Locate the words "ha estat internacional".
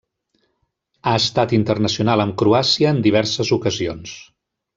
1.03-2.25